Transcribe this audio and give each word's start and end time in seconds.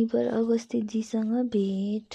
मुनिवर 0.00 0.26
अगस्त्यजीसँग 0.26 1.32
भेट। 1.52 2.14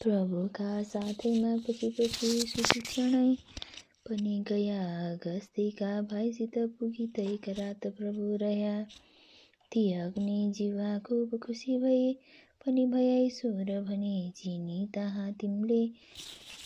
प्रभुका 0.00 0.82
साथैमा 0.82 1.54
पछि 1.56 1.88
पछि 1.98 2.28
सुशिक्षणै 2.46 3.34
पनि 4.08 4.44
गया। 4.48 4.82
अगस्तीका 5.10 5.88
भाइसित 6.02 6.58
पुगी 6.78 7.06
तैका 7.06 7.52
रात 7.52 7.86
प्रभु 7.86 8.36
रह्या। 8.36 8.76
ती 9.72 9.82
अग्नि 9.92 10.52
जीवाको 10.56 11.38
खुसी 11.38 11.78
भए 11.78 12.12
पनि 12.66 12.86
भया 12.86 13.16
ईश्वर 13.18 13.80
भने 13.80 14.30
चिनी 14.36 14.86
तहाँ 14.94 15.32
तिमीले 15.32 15.86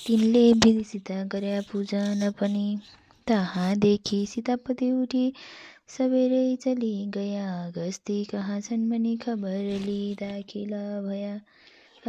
तिनले 0.07 0.53
विधिसित 0.53 1.13
गर्या 1.33 1.61
पूजन 1.73 2.31
पनि। 2.41 2.79
तहाँ 3.27 3.75
देखि 3.77 4.25
सीतापति 4.27 4.91
उठी 4.93 5.33
सबेरै 5.89 6.41
चली 6.63 6.89
गया 7.15 7.45
अगस्ती 7.67 8.15
कहाँ 8.31 8.57
छन् 8.65 8.83
भने 8.91 9.13
खबर 9.25 9.69
लि 9.85 9.95
दाखिल 10.21 10.75
भया। 11.07 11.31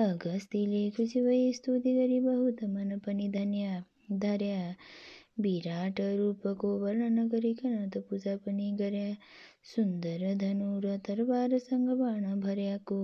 अगस्तीले 0.03 0.81
खुसी 0.97 1.21
भई 1.27 1.51
स्तुति 1.59 1.93
गरी 1.99 2.19
बहुत 2.25 2.63
मन 2.73 2.97
पनि 3.05 3.27
धन्या 3.35 3.77
धर्या। 4.25 4.59
विराट 5.45 6.01
रूपको 6.19 6.73
वर्णन 6.79 7.27
गरिकन 7.35 7.77
त 7.95 8.03
पूजा 8.09 8.35
पनि 8.47 8.69
गर्या। 8.81 9.07
सुन्दर 9.75 10.27
धनु 10.43 10.69
र 10.87 10.97
तरबारसँग 11.07 11.89
बाण 12.03 12.39
भर्याको 12.47 12.99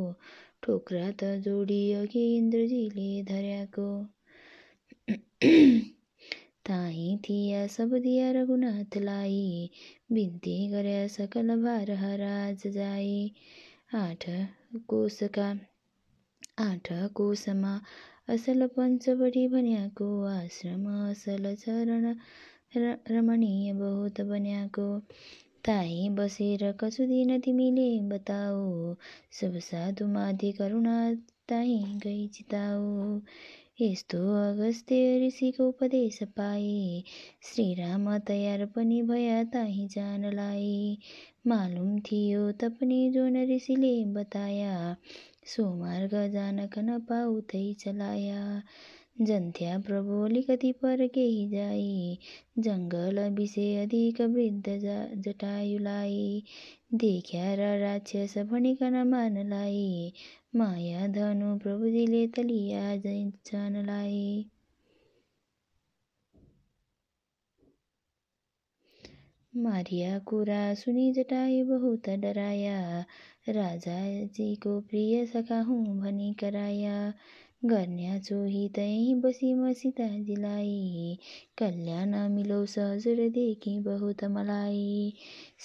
ठोक्रा 0.63 1.05
त 1.23 1.31
जोडी 1.47 1.81
अघि 2.03 2.25
इन्द्रजीले 2.37 3.09
धर्याको। 3.31 3.87
ताही 6.65 7.15
थिया 7.23 7.65
सब 7.67 7.93
दिया 8.03 8.31
रघुनाथलाई 8.31 9.69
बिन्ती 10.11 10.55
गर्या 10.71 11.07
सकल 11.15 11.55
भार 11.63 11.91
हराज 12.03 12.67
जाई 12.73 13.31
आठ 13.95 14.25
कोशका 14.87 15.53
आठ 16.59 16.91
कोशमा 17.15 17.77
असल 18.33 18.65
पञ्चवटी 18.75 19.47
भन्याको 19.47 20.09
आश्रम 20.27 20.87
असल 21.11 21.53
चरण 21.65 22.13
रमणीय 23.09 23.73
बहुत 23.73 24.21
बन्याको 24.29 24.87
ताही 25.67 26.07
बसेर 26.17 26.71
कछु 26.79 27.05
दिन 27.11 27.37
तिमीले 27.45 27.87
बताऊ 28.09 28.93
सब 29.39 29.57
साधु 29.67 30.07
माथि 30.07 30.51
करुणा 30.59 30.97
ताही 31.49 31.77
गई 32.03 32.27
चिताऊ 32.33 33.19
यस्तो 33.81 34.17
अगस्त्य 34.17 35.27
ऋषिको 35.27 35.67
उपदेश 35.69 36.19
पाए। 36.23 37.03
श्रीराम 37.43 38.17
तयार 38.17 38.65
पनि 38.65 39.01
भया 39.01 39.43
ताही 39.43 39.87
जानलाई। 39.87 40.97
मालुम 41.47 41.99
थियो 41.99 42.51
तपनि 42.51 43.11
जोन 43.13 43.37
ऋषिले 43.55 44.05
बताया 44.05 44.95
सो 45.45 45.75
मार्ग 45.75 46.15
जानक 46.31 46.79
नपाउथै 46.79 47.73
चलाया। 47.79 48.61
जन्थ्या 49.21 49.77
प्रभु 49.79 50.21
अलिकति 50.25 50.71
पर 50.71 51.07
केही 51.07 51.49
जाई। 51.49 52.17
जङ्गल 52.59 53.19
विषय 53.29 53.75
अधिक 53.83 54.21
वृद्ध 54.21 54.63
जटायुलाई। 55.27 56.43
देख्या 56.93 57.53
र 57.55 57.77
राक्षस 57.79 58.37
भनिकन 58.37 59.03
मानलाई। 59.07 60.13
माया 60.57 61.07
धनु 61.07 61.57
प्रभुजीले 61.59 62.27
तलिया 62.27 62.95
जानलाई 62.97 64.49
मारिया 69.57 70.19
कुरा 70.19 70.73
सुनी 70.73 71.13
जटाई 71.13 71.63
बहुत 71.63 72.09
डराया। 72.09 73.05
राजा 73.47 73.99
जी 74.01 74.19
राजाजीको 74.19 74.79
प्रिय 74.81 75.25
सखा 75.25 75.61
हूँ 75.61 75.99
भनी 75.99 76.33
कराया। 76.33 77.13
गर्न्या 77.69 78.17
चोही 78.25 78.67
तै 78.75 79.13
बसी 79.23 79.47
म 79.53 79.71
सीताजीलाई 79.77 81.15
कल्याण 81.57 82.13
मिलो 82.31 82.59
देखि 83.37 83.77
बहुत 83.87 84.23
मलाई। 84.35 85.13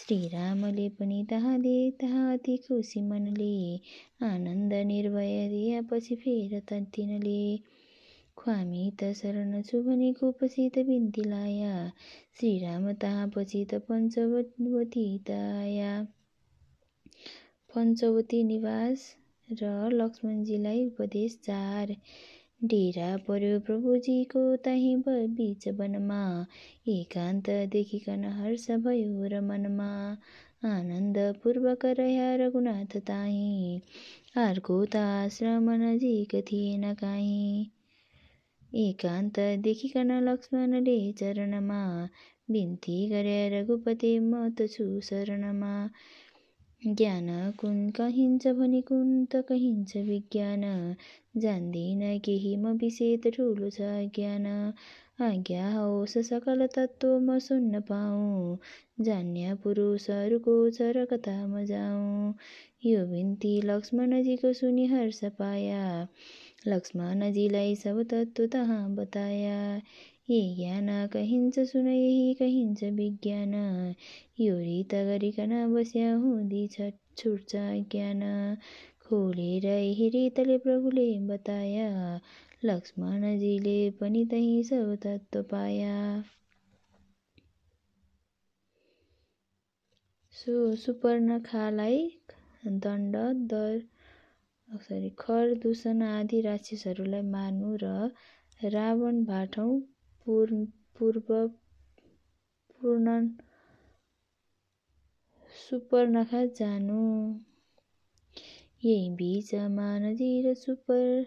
श्रीरामले 0.00 0.88
पनि 1.00 1.22
तहाँ 1.30 1.58
दे 1.60 1.74
तहाँ 2.00 2.32
अति 2.32 2.56
खुसी 2.68 3.00
मनले। 3.08 3.52
आनन्द 4.30 4.72
निर्भय 4.92 5.36
दिया 5.48 5.82
पछि 5.90 6.16
फेर 6.24 6.58
त 6.70 6.80
तिनले 6.96 7.42
ख्वामी 8.38 8.90
त 9.02 9.12
शरण 9.22 9.60
छु 9.62 9.82
भने 9.82 10.12
पछि 10.22 10.68
त 10.76 10.86
बिन्ती 10.88 11.24
लाया। 11.30 11.74
श्रीराम 12.40 12.92
तहाँ 13.02 13.30
पछि 13.36 13.64
त 13.72 13.82
पञ्चवती 13.90 15.06
त 15.28 15.40
आया। 15.62 15.94
पञ्चवती 17.74 18.42
निवास 18.44 19.02
र 19.50 19.88
लक्ष्मणजीलाई 19.92 20.84
उपदेश 20.86 21.38
चार। 21.44 21.94
डेरा 22.70 23.06
पर्यो 23.28 23.58
प्रभुजीको 23.66 24.40
तहीँ 24.64 24.96
बिच 25.06 25.66
वनमा। 25.78 26.20
एकान्त 26.94 27.50
देखिकन 27.72 28.24
हर्ष 28.40 28.66
भयो 28.86 29.28
र 29.32 29.40
मनमा। 29.48 29.88
आनन्दपूर्वक 30.70 31.84
रह्या 32.00 32.34
रघुनाथ 32.44 32.96
ताहीँ। 33.10 33.80
अर्को 34.46 34.78
त 34.92 34.96
आश्रम 34.96 35.70
नजिक 35.82 36.34
थिएन 36.50 36.92
काहीँ। 37.02 37.66
एकान्त 38.86 39.38
देखिकन 39.66 40.12
लक्ष्मणले 40.28 40.98
चरणमा। 41.20 41.82
बिन्ती 42.50 42.98
गरे 43.10 43.38
रघुपते 43.58 44.18
म 44.18 44.48
त 44.58 44.66
छु 44.76 44.86
शरणमा। 45.08 45.72
ज्ञान 46.82 47.26
कुन 47.58 47.88
कहिन्छ 47.90 48.46
भने 48.58 48.80
कुन 48.80 49.08
त 49.32 49.40
कहिन्छ 49.48 49.96
विज्ञान। 49.96 50.62
जान्दिन 51.36 52.00
केही 52.24 52.54
म 52.56 52.72
त 53.24 53.32
ठुलो 53.36 53.68
छ 53.70 53.90
ज्ञान। 54.16 54.46
आज्ञा 55.22 55.66
होस् 55.72 56.16
सकल 56.28 56.66
तत्त्व 56.76 57.18
म 57.18 57.38
सुन्न 57.48 57.80
पाऊँ। 57.90 58.56
जान्या 59.04 59.54
पुरुषहरूको 59.64 60.56
छ 60.78 60.90
र 60.96 61.04
कता 61.12 61.36
म 61.46 61.64
जाऊँ। 61.66 62.34
यो 62.86 63.04
बिन्ती 63.12 63.52
लक्ष्मणजीको 63.72 64.52
सुनि 64.62 64.86
हर्ष 64.94 65.20
पाया। 65.38 65.84
लक्ष्मणजीलाई 66.68 67.74
सब 67.76 68.02
तत्त्व 68.10 68.46
तहाँ 68.56 68.82
बताया। 68.94 69.60
ये 70.30 70.40
ज्ञान 70.56 70.88
कहिन्छ 71.12 71.58
सुन 71.68 71.86
यही 71.88 72.34
कहिन्छ 72.40 72.82
विज्ञान 72.98 73.54
यो 74.40 74.56
रीत 74.58 74.94
गरिकन 75.08 75.52
बस्या 75.74 76.14
हुँदी 76.16 76.66
छुट्छ 76.76 77.52
ज्ञान 77.94 78.22
खोलेर 79.06 79.66
यही 79.66 80.08
रीतले 80.16 80.58
प्रभुले 80.66 81.08
बताया। 81.28 81.88
लक्ष्मणजीले 82.64 83.78
पनि 84.00 84.24
तही 84.30 84.62
सब 84.64 84.94
तत्त्व 85.02 85.42
पाया 85.50 85.96
सो 90.34 90.74
सुपर्णखालाई 90.76 91.98
दण्ड 92.66 93.16
दर 93.52 93.80
सरी 94.88 95.10
खर 95.18 95.54
दूषण 95.62 96.02
आदि 96.02 96.40
राक्षसहरूलाई 96.40 97.22
मार्नु 97.30 97.76
र 97.82 97.92
रावण 98.60 99.24
पूर्व 100.26 101.30
पूर्ण 102.80 103.18
सुपर्णखा 105.68 106.44
जानु। 106.58 107.02
यही 108.84 109.08
बिचमा 109.18 109.88
नजिर 109.98 110.52
सुपर 110.54 111.24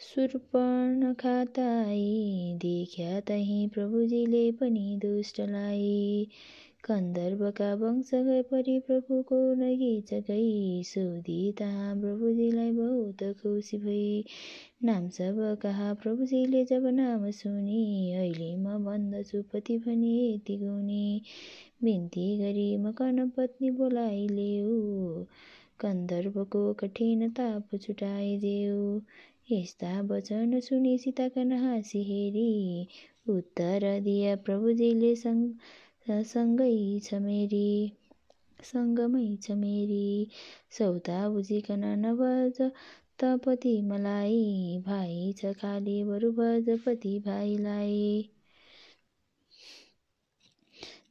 सुर्पणखा 0.00 1.44
ताई 1.56 2.52
देख्या 2.62 3.20
तही 3.28 3.66
प्रभुजीले 3.74 4.50
पनि 4.60 4.98
दुष्टलाई। 5.02 6.26
कन्दर्पका 6.88 7.66
वंश 7.74 8.10
गए 8.26 8.42
परि 8.50 8.78
प्रभुको 8.86 9.38
नगिच 9.54 10.12
गई 10.28 10.82
सोधी 10.82 11.40
तहाँ 11.58 11.94
प्रभुजीलाई 12.00 12.70
बहुत 12.72 13.22
खुसी 13.42 13.78
भई। 13.78 14.24
नाम 14.84 15.08
सब 15.16 15.36
कहा 15.62 15.92
प्रभुजीले 16.02 16.64
जब 16.64 16.86
नाम 16.94 17.30
सुनि 17.30 17.82
अहिले 18.18 18.54
म 18.56 18.78
भन्दछु 18.84 19.42
पति 19.52 19.78
भनी 19.86 20.14
यति 20.34 20.56
गुनी 20.56 21.22
बिन्ती 21.84 22.26
गरी 22.38 22.76
म 22.76 22.92
पत्नी 23.36 23.70
बोलाइ 23.80 24.26
लेऊ। 24.28 25.24
कन्दर्पको 25.80 26.72
कठिन 26.74 27.28
ताप 27.30 27.76
छुटाइदेऊ 27.82 29.00
यस्ता 29.52 30.00
वचन 30.10 30.60
सुनि 30.60 30.96
सीताका 30.98 31.42
हाँसी 31.58 32.02
हेरी। 32.04 32.88
उत्तर 33.30 34.00
दिया 34.00 34.34
प्रभुजीले 34.44 35.14
सँगै 36.28 36.70
छ 37.04 37.20
मेरी 37.22 37.66
सँगमै 38.60 39.24
छ 39.42 39.56
मेरी। 39.58 40.00
सौदा 40.72 41.18
बुझिकन 41.30 41.84
नभज 42.00 42.60
त 43.20 43.32
पति 43.46 43.74
मलाई 43.84 44.42
भाइ 44.86 45.32
छ 45.38 45.54
खाली 45.60 45.98
बरु 46.04 46.32
भज 46.34 46.70
पति 46.86 47.18
भाइलाई 47.26 48.02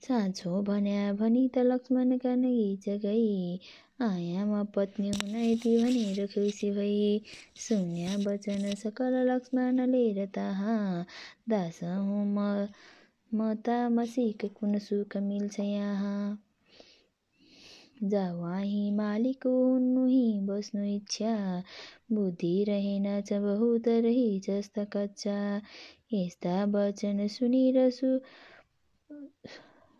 साँचो 0.01 0.61
भन्या 0.63 1.11
भनी 1.13 1.47
त 1.55 1.59
लक्ष्मणका 1.65 2.33
नगिच 2.35 2.87
गई 3.01 3.59
आयामा 4.01 4.61
पत्नी 4.75 5.09
हुनाइती 5.11 5.75
भनेर 5.83 6.25
खुसी 6.27 6.71
भई। 6.71 6.99
सुन्या 7.59 8.15
वचन 8.27 8.73
सकल 8.83 9.17
लक्ष्मणले 9.29 10.03
र 10.15 10.25
ताहा 10.35 10.77
दास 11.49 11.79
हुँ 11.83 12.25
म 12.27 12.47
म 13.31 13.53
ता 13.65 13.77
मसिक 13.89 14.45
कुन 14.59 14.77
सुख 14.79 15.17
मिल्छ 15.17 15.59
यहाँ। 15.59 16.43
जावाही 18.03 18.91
मालिक 18.91 19.45
हुनुही 19.47 20.39
बस्नु 20.47 20.83
इच्छा। 20.83 21.33
बुद्धि 22.11 22.63
रहेनछ 22.63 23.33
बहुत 23.33 23.87
रही 23.87 24.39
जस्ता 24.39 24.83
कच्चा। 24.95 25.61
यस्ता 26.13 26.63
वचन 26.75 27.27
सुनेर 27.27 27.89
सु 27.89 28.19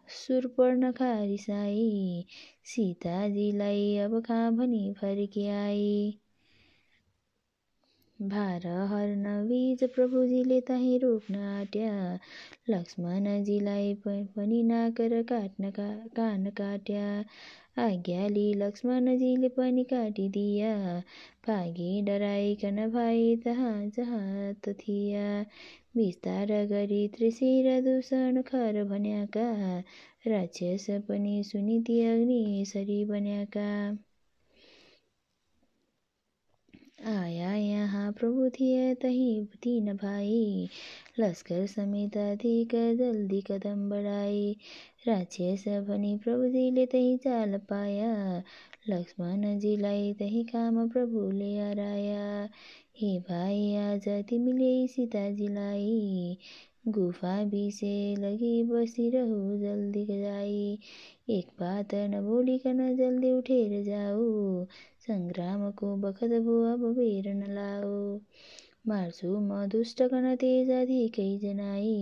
सुर्पणखा 0.10 1.12
रिसाई 1.24 2.26
सीताजीलाई 2.66 3.98
अब 3.98 4.20
कहाँ 4.22 4.56
भनी 4.56 4.94
फर्किआई 5.02 6.20
भार 8.20 8.66
हर्न 8.92 9.24
बीज 9.48 9.84
प्रभुजीले 9.96 10.60
तहीँ 10.68 10.98
रोक्न 11.00 11.36
आट्या 11.50 11.92
लक्ष्मणजीलाई 12.70 13.94
पनि 14.08 14.62
नाकर 14.64 15.22
काट्न 15.30 15.70
का, 15.72 15.88
कान 16.16 16.50
काट्या। 16.58 17.06
आज्ञा 17.84 18.28
लि 18.28 18.46
लक्ष्मणजीले 18.58 19.50
पनि 19.58 19.84
काटिदिया। 19.94 20.74
भागी 21.48 22.02
डराइकन 22.06 22.88
भाइ 22.94 23.36
तहाँ 23.46 23.76
जहाँ 23.98 24.54
त 24.66 24.74
थिया। 24.82 25.28
विस्तार 25.98 26.52
गरी 26.72 27.08
त्रिशिर 27.18 27.70
दूषण 27.86 28.42
खर 28.52 28.84
भन्याका। 28.90 29.48
राक्षस 30.28 30.88
पनि 31.10 31.42
सुनिती 31.52 32.00
अग्नि 32.14 32.66
सरी 32.74 33.04
बन्याका 33.06 33.68
आया 37.08 37.54
यहाँ 37.56 38.12
प्रभु 38.12 38.50
थिए 38.50 38.94
तही 39.02 39.46
तीन 39.64 39.94
भाइ 39.98 40.68
लस्कर 41.20 41.66
समेत 41.68 42.18
अधिक 42.18 42.76
जल्दी 43.00 43.42
कदम 43.42 43.90
बढाई 43.90 44.52
राक्षस 45.08 45.64
पनि 45.90 46.16
प्रभुजीले 46.24 46.86
तही 46.86 47.16
चाल 47.18 47.58
पाया 47.70 48.44
लक्ष्मणजीलाई 48.90 50.14
तही 50.14 50.44
काम 50.44 50.88
प्रभुले 50.90 51.58
हराया। 51.60 52.50
हे 53.02 53.18
भाइ 53.20 53.76
आज 53.76 54.08
तिमीले 54.30 54.88
सीताजीलाई। 54.88 56.38
गुफा 56.88 57.44
बिसे 57.44 57.96
लगी 58.16 58.64
बसिरहु 58.64 59.58
जल्दी 59.58 60.06
जाई। 60.06 60.80
एक 61.30 61.48
बात 61.60 61.96
नबोलिकन 62.14 62.96
जल्दी 62.96 63.32
उठेर 63.32 63.84
जाऊ। 63.84 64.66
सङ्ग्रामको 65.08 65.96
बखत 66.06 66.32
अब 66.72 66.86
बेर 66.98 67.34
नलाऊ। 67.36 68.00
मार्छु 68.88 69.30
म 69.30 69.56
दुष्टकन 69.72 70.26
तेज 70.42 70.70
अधिकै 70.74 71.28
जनाई 71.40 71.96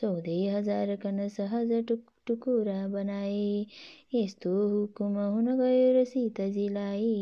चौधै 0.00 0.38
हजार 0.54 0.94
कन 1.04 1.26
सहज 1.34 1.74
टुक 1.88 2.06
टुकुरा 2.26 2.78
बनाई। 2.94 3.66
यस्तो 4.14 4.54
हुकुम 4.72 5.18
हुन 5.18 5.52
गयो 5.60 5.84
र 5.98 6.04
सीताजीलाई 6.12 7.12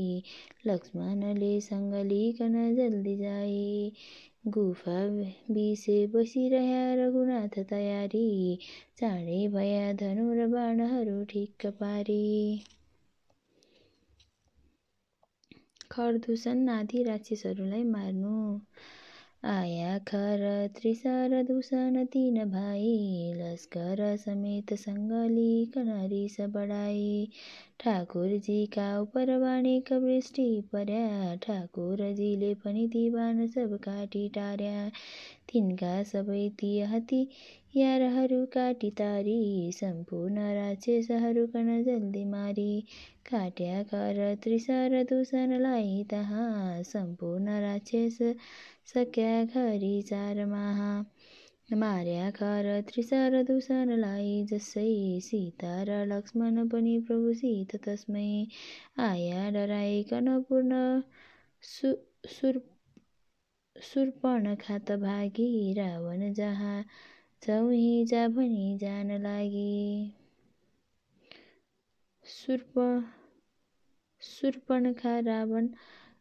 लक्ष्मणले 0.66 1.50
सँग 1.60 1.94
लिकन 2.12 2.56
जल्दी 2.76 3.16
जाई। 3.16 3.92
गुफा 4.54 4.96
बिसे 5.50 5.98
बसिरह्या 6.14 6.82
रघुनाथ 6.94 7.58
तयारी। 7.70 8.26
चाँडै 9.00 9.46
भया 9.54 9.92
धनु 10.04 10.32
र 10.34 10.46
बाणहरू 10.52 11.22
ठिक्क 11.34 11.66
पारी। 11.82 12.22
खरदूषण 15.96 16.68
आदि 16.68 17.02
राक्षसहरूलाई 17.02 17.82
मार्नु। 17.84 18.38
आया 19.48 19.98
खर 20.08 20.40
त्रिसर 20.76 21.42
दूषण 21.48 22.04
तीन 22.12 22.44
भाइ 22.50 23.32
लस्कर 23.36 24.00
समेत 24.24 24.72
लिकन 25.34 25.90
रिस 26.12 26.36
बढाई। 26.54 27.28
ठाकुरजीका 27.80 28.88
उपर 29.00 29.38
बाणीक 29.40 29.92
वृष्टि 30.04 30.48
पर्या 30.72 31.34
ठाकुरजीले 31.42 32.54
पनि 32.64 32.86
बाण 33.14 33.46
सब 33.46 33.76
काटी 33.84 34.28
टार्या। 34.34 34.88
तिनका 35.52 35.92
सबै 36.12 36.48
ती 36.60 36.72
हतियारहरू 37.76 38.36
काटी 38.52 38.88
तारी 38.98 39.32
सम्पूर्ण 39.74 40.44
राक्षसहरू 40.54 41.46
कन 41.46 41.66
जल्दी 41.84 42.22
मारी 42.24 42.68
काट्या 43.26 43.82
कर 43.90 44.20
त्रिसर 44.44 45.02
दूषणलाई 45.10 46.04
तहाँ 46.10 46.82
सम्पूर्ण 46.82 47.58
राक्षस 47.60 48.16
सक्या 48.94 49.44
घरी 49.44 50.00
चार 50.02 50.44
महा 50.46 50.88
मार्या 51.74 52.30
खर 52.30 52.68
त्रिसर 52.88 53.42
दूषणलाई 53.42 54.32
जसै 54.50 54.88
सीता 55.22 55.72
र 55.88 55.98
लक्ष्मण 56.06 56.66
पनि 56.68 56.98
प्रभुसित 57.08 57.76
तस्मै 57.88 58.28
आया 59.02 59.50
डराइकन 59.50 60.38
पूर्ण 60.48 60.80
सु 61.62 61.92
सुर 62.30 62.60
सुर्पणखा 63.76 64.78
त 64.78 64.96
भागी 65.00 65.50
रावण 65.74 66.32
जहाँ 66.32 66.82
चौही 67.46 68.04
जा 68.06 68.26
भनी 68.30 68.66
जान 68.78 69.10
लागि। 69.22 69.68
सुर्प 72.26 72.74
सुर्पणखा 74.22 75.18
रावण 75.22 75.68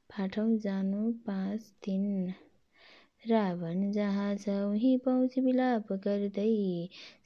फाटौँ 0.09 0.47
जानु 0.59 1.11
पाँच 1.25 1.71
दिन। 1.83 2.05
रावण 3.23 3.91
जहाँ 3.91 4.35
चौही 4.37 4.95
पहुँच 4.99 5.37
विलाप 5.39 5.91
गर्दै। 6.03 6.47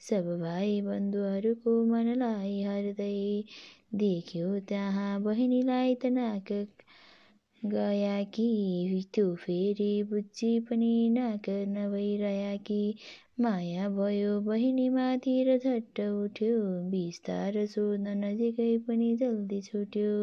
सब 0.02 0.30
भाइ 0.40 0.80
बन्धुहरूको 0.82 1.74
मनलाई 1.86 2.60
हर्दै। 2.62 3.12
देख्यो 3.98 4.48
त्यहाँ 4.68 5.10
बहिनीलाई 5.22 5.94
त 5.96 6.12
नाक 6.14 6.52
गयाकी 7.62 9.02
त्यो 9.14 9.24
फेरि 9.40 9.88
बुझी 10.10 10.48
पनि 10.68 10.92
नाक 11.16 11.48
नभइरहेकी 11.72 12.78
माया 13.46 13.88
भयो 13.96 14.30
बहिनीमाथि 14.46 15.34
र 15.48 15.56
झट्ट 15.58 16.00
उठ्यो 16.00 16.54
बिस्तार 16.94 17.58
सोध्न 17.74 18.14
नजिकै 18.24 18.70
पनि 18.88 19.10
जल्दी 19.22 19.60
छुट्यो। 19.68 20.14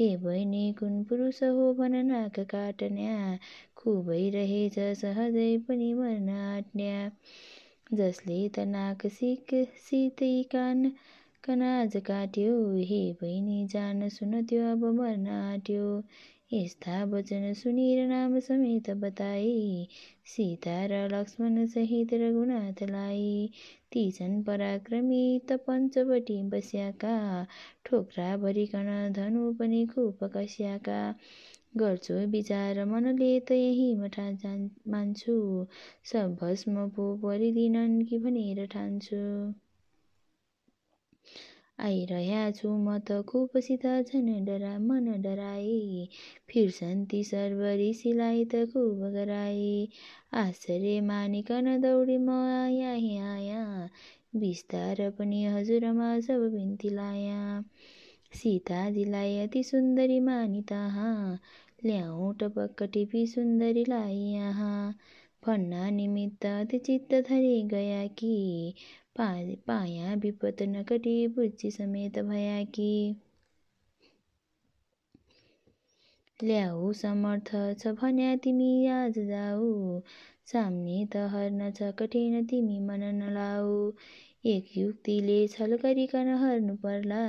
हे 0.00 0.10
बहिनी 0.26 0.62
कुन 0.80 1.02
पुरुष 1.12 1.42
हो 1.58 1.72
भन 1.80 1.96
नाक 2.12 2.40
काट्न्या 2.54 3.16
खुबै 3.82 4.20
रहेछ 4.36 4.78
सहजै 5.02 5.48
पनि 5.68 5.92
मर्न 6.02 6.28
आँट्न्या। 6.44 7.02
जसले 8.02 8.40
त 8.56 8.68
नाक 8.76 9.06
सिक 9.18 9.54
सितै 9.88 10.32
कान 10.56 10.90
कनाज 11.44 11.96
काट्यो 12.06 12.54
हे 12.88 13.02
बहिनी 13.22 13.60
जान 13.74 14.08
सुन 14.18 14.42
त्यो 14.52 14.64
अब 14.72 14.84
मर्न 15.00 15.28
आँट्यो। 15.42 15.86
यस्ता 16.52 16.92
वचन 17.04 17.52
सुनेर 17.54 17.98
नाम 18.08 18.38
समेत 18.44 18.88
बताई। 19.00 19.88
सीता 20.34 20.76
र 20.92 21.00
लक्ष्मण 21.12 21.66
सहित 21.74 22.14
रघुनाथलाई 22.22 23.26
ती 23.92 24.04
छन् 24.18 24.38
पराक्रमी 24.46 25.20
त 25.50 25.58
पञ्चवटी 25.66 26.36
बस्याका। 26.54 27.12
ठोक्रा 27.86 28.30
भरिकन 28.46 28.88
धनु 29.18 29.52
पनि 29.60 29.84
खुप 29.94 30.24
कस्याका। 30.36 30.98
गर्छु 31.84 32.14
विचार 32.36 32.84
मनले 32.94 33.30
त 33.48 33.60
यही 33.60 33.94
मठा 34.04 34.28
मान्छु। 34.96 35.38
सब 36.12 36.36
भस्म 36.42 36.88
पो 36.96 37.14
परिदिनन् 37.26 38.02
कि 38.08 38.18
भनेर 38.28 38.66
ठान्छु। 38.76 39.22
आइरह्या 41.78 42.40
छु 42.58 42.68
म 42.84 42.96
त 43.08 43.16
खुपसित 43.28 43.84
झन 43.86 44.28
डरा 44.44 44.70
मन 44.86 45.04
डराई। 45.22 46.08
फिर्छन् 46.52 47.04
ती 47.10 47.22
सर्व 47.24 47.60
ऋषिलाई 47.80 48.44
त 48.54 48.64
खुब 48.72 49.04
गराई। 49.14 49.68
आश्चर्य 50.42 51.00
मानिकन 51.10 51.70
दौडी 51.82 52.16
म 52.18 52.30
यही 52.78 53.16
आया। 53.34 53.62
बिस्तार 54.36 55.08
पनि 55.18 55.44
हजुरमा 55.44 56.10
सब 56.28 56.48
बिन्ती 56.54 56.90
लाया। 56.94 57.38
सीताजीलाई 58.34 59.38
अति 59.40 59.62
सुन्दरी 59.64 60.18
मानि 60.20 60.62
तहाँ 60.70 61.38
ल्याउँ 61.84 62.34
टपक्क 62.40 62.82
टिपी 62.92 63.26
सुन्दरीलाई 63.26 64.16
यहाँ 64.34 64.92
भन्न 65.46 65.92
निमित्त 65.94 66.46
अति 66.46 66.78
चित्त 66.86 67.14
धरी 67.28 67.62
गया 67.72 68.06
कि। 68.18 68.34
पाया 69.18 70.14
विपत 70.24 70.62
नकटी 70.76 71.16
बुझी 71.36 71.70
समेत 71.70 72.18
भया 72.30 72.62
कि। 72.74 72.90
ल्याऊ 76.40 76.92
समर्थ 76.98 77.48
छ 77.80 77.92
भन्या 78.00 78.34
तिमी 78.44 78.68
आज 78.96 79.18
जाऊ। 79.28 79.70
सामने 80.52 80.98
त 81.14 81.22
हर्न 81.32 81.70
छ 81.78 81.90
कठिन 81.98 82.44
तिमी 82.52 82.78
मन 82.90 83.04
नलाऊ 83.16 83.74
एक 84.52 84.70
युक्तिले 84.78 85.38
छल 85.56 85.76
गरिकन 85.84 86.28
हर्नु 86.44 86.76
पर्ला। 86.86 87.22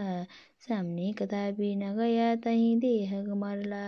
सामने 0.67 1.11
कदापि 1.19 1.75
नगया 1.83 2.35
तही 2.45 2.75
देह 2.85 3.17
मर्ला। 3.45 3.83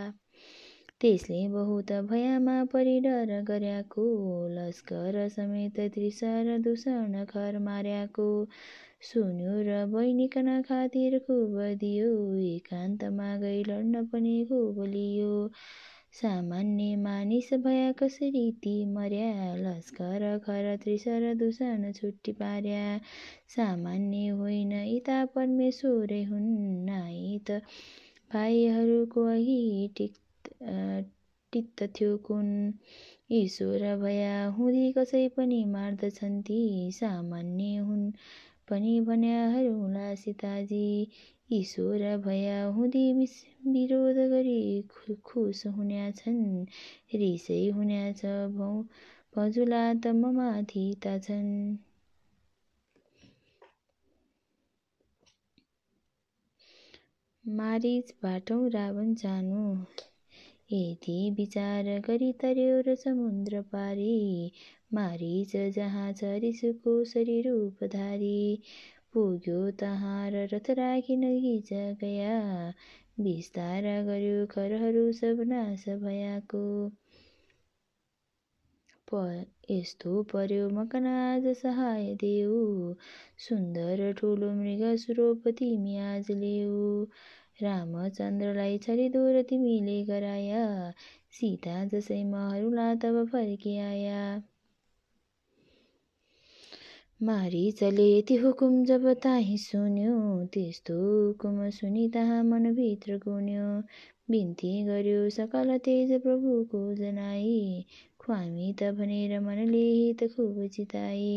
त्यसले 1.01 1.37
बहुत 1.49 1.91
भयामा 2.09 2.55
परि 2.71 2.99
डर 3.03 3.29
गर्याको 3.43 4.03
लस्कर 4.49 5.15
समेत 5.35 5.79
त्रिसर 5.93 6.57
दूषण 6.67 7.23
खर 7.29 7.57
मार्याको। 7.59 8.27
सुन्यो 9.07 9.53
र 9.69 9.79
बहिनीकन 9.93 10.51
खातिर 10.67 11.17
खुब 11.27 11.57
दियो 11.83 12.11
एकान्तमा 12.41 13.29
गई 13.37 13.63
लड्न 13.69 14.05
पनि 14.13 14.35
खुब 14.49 14.83
लियो। 14.85 15.31
सामान्य 16.21 16.95
मानिस 17.07 17.53
भया 17.65 17.91
कसरी 18.03 18.45
ती 18.63 18.75
मर्या? 18.93 19.33
लस्कर 19.57 20.27
खर 20.45 20.75
त्रिसर 20.83 21.33
दूषण 21.35 21.91
छुट्टी 21.91 22.31
पार्या। 22.43 22.85
सामान्य 23.55 24.27
होइन 24.41 24.71
इता 24.97 25.23
परमेश्वरै 25.35 26.23
हुन् 26.23 26.51
नाइ 26.85 27.39
त 27.49 27.61
भाइहरूको 28.33 29.25
अघि 29.35 29.61
टित्त 29.97 30.19
थियो 31.93 32.17
कुन? 32.25 32.47
ईश्वर 33.31 33.83
भया 33.97 34.33
हुँदी 34.57 34.91
कसै 34.97 35.21
पनि 35.37 35.63
मार्दछन् 35.67 36.41
ती 36.41 36.57
सामान्य 36.91 37.77
हुन् 37.87 38.05
पनि 38.69 38.93
भन्याहरूला 39.01 40.13
सीताजी। 40.15 40.83
ईश्वर 41.53 42.05
भया 42.25 42.63
हुँदी 42.75 43.03
विरोध 43.67 44.17
गरी 44.31 44.59
खुस 45.23 45.65
हुन्याछन् 45.77 46.43
रिसै 47.15 47.59
हुन्याछ 47.69 48.21
भजुला 49.35 49.83
त 49.93 50.13
ममाथि 50.15 50.85
ता 51.03 51.17
छन्। 51.19 51.51
मारिच 57.45 58.13
बाटौँ 58.23 58.69
रावण 58.69 59.13
जानु। 59.15 59.63
यति 60.73 61.13
विचार 61.37 61.85
गरी 62.07 62.31
तर्यो 62.41 62.79
र 62.87 62.95
समुद्र 62.95 63.61
पारी 63.71 64.51
मारिच 64.93 65.55
जहाँ 65.75 66.11
छ 66.13 66.31
रिसुको 66.43 66.93
शरीर 67.13 67.49
रूपधारी 67.51 68.61
पुग्यो 69.13 69.59
तहाँ 69.81 70.29
र 70.31 70.47
रथ 70.53 70.69
राखी 70.79 71.15
गया। 72.03 72.39
विस्तार 73.19 73.83
गर्यो 74.05 74.45
खरहरू 74.55 75.11
सब 75.21 75.43
नाश 75.47 75.85
भयाको। 76.03 76.63
यस्तो 79.71 80.21
पर्यो 80.31 80.67
मकन 80.69 81.05
आज 81.07 81.47
सहाय 81.57 82.13
देऊ। 82.21 82.93
सुन्दर 83.47 84.11
ठुलो 84.19 84.51
मृग 84.53 84.83
स्वरूप 85.03 85.47
तिमी 85.59 85.97
आज 85.97 86.31
रामचन्द्रलाई 87.63 88.77
छरिदो 88.85 89.23
तिमीले 89.49 89.97
गराया 90.11 90.63
सीता 91.39 91.75
जसै 91.95 92.23
महरुला 92.35 92.93
तब 93.03 93.23
फर्किआया। 93.33 94.21
मारिचले 97.23 98.05
यति 98.17 98.35
हुकुम 98.43 98.83
जब 98.85 99.03
ताही 99.23 99.57
सुन्यो 99.57 100.13
त्यस्तो 100.53 100.93
हुकुम 101.27 101.69
सुनि 101.79 102.07
तहाँ 102.13 102.43
मनभित्र 102.43 103.17
गुन्यो। 103.25 103.67
बिन्ती 104.31 104.71
गर्यो 104.85 105.29
सकल 105.37 105.77
तेज 105.85 106.11
प्रभुको 106.23 106.81
जनाई 106.95 107.85
ख्वामी 108.23 108.73
त 108.81 108.91
भनेर 108.99 109.39
मनले 109.47 109.83
हित 109.89 110.23
खुब 110.35 110.65
चिताई 110.75 111.31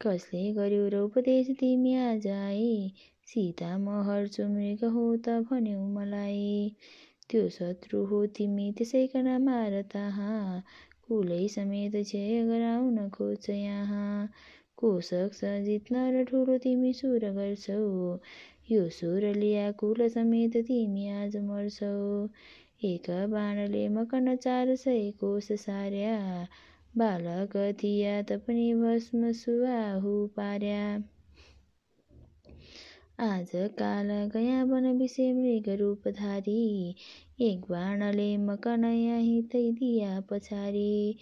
कसले 0.00 0.42
गर्यो 0.54 0.88
र 0.94 1.02
उपदेश 1.08 1.50
तिमी 1.60 1.94
आज 2.06 2.26
सीता 3.28 3.68
म 3.78 4.00
हर्छु 4.08 4.44
मृग 4.48 4.84
हो 4.96 5.04
त 5.26 5.36
भन्यौ 5.50 5.86
मलाई 5.94 6.42
त्यो 7.30 7.48
शत्रु 7.54 8.02
हो 8.10 8.18
तिमी 8.36 8.66
त्यसैकन 8.78 9.28
मार 9.46 9.80
तहाँ 9.94 10.62
कुलै 11.08 11.40
समेत 11.54 11.96
क्षय 11.96 12.44
गराउन 12.50 13.08
खोज 13.16 13.48
यहाँ। 13.50 14.28
कोशक 14.82 15.40
जित्न 15.64 16.04
र 16.14 16.22
ठुलो 16.30 16.56
तिमी 16.66 16.92
सुर 17.00 17.26
गर्छौ। 17.38 17.80
यो 18.70 18.88
सुर 18.98 19.26
लिया 19.40 19.70
कुल 19.82 20.06
समेत 20.14 20.56
तिमी 20.70 21.08
आज 21.16 21.36
मर्छौ। 21.48 21.92
एक 22.92 23.10
बाणले 23.32 23.86
मकन 23.88 24.34
चार 24.46 24.74
सय 24.84 25.10
कोश 25.20 25.52
सार्या। 25.66 26.16
बालक 26.98 27.56
थिया 27.82 28.20
पनि 28.46 28.72
भस्म 28.84 29.32
सुवाहु 29.42 30.16
पार्या। 30.36 30.82
आज 33.18 33.50
काल 33.78 34.08
गया 34.32 34.62
वन 34.64 34.86
विषय 34.98 35.32
मृग 35.32 35.68
रूपधारी 35.78 36.94
एक 37.42 37.60
बाणले 37.70 38.26
मकन 38.36 38.84
यहीँ 38.84 39.40
तै 39.52 39.62
दिया 39.78 40.18
पछाडि 40.30 41.16